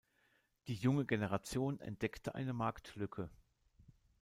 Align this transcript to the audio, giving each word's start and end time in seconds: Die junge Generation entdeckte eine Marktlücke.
Die 0.65 0.73
junge 0.73 1.05
Generation 1.05 1.79
entdeckte 1.79 2.33
eine 2.33 2.53
Marktlücke. 2.53 3.29